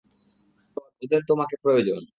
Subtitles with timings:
[1.01, 2.01] ওদের তোমাকে প্রয়োজন!